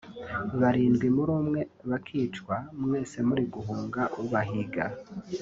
[0.61, 4.83] barindwi muri mwe bakicwa mwese muri guhunga ubahiga